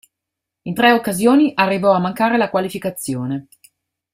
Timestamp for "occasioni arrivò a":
0.93-1.99